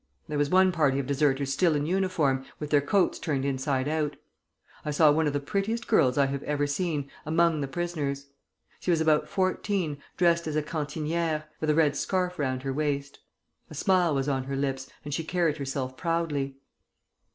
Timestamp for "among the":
7.23-7.67